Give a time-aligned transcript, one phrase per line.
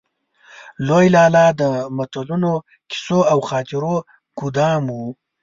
[0.87, 1.63] لوی لالا د
[1.97, 2.53] متلونو،
[2.89, 3.95] کيسو او خاطرو
[4.39, 4.99] ګودام و.